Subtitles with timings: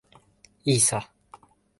[0.65, 1.11] いいさ。